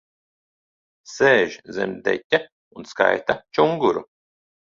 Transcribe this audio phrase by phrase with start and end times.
[1.15, 2.41] Sēž zem deķa
[2.81, 4.05] un skaita čunguru.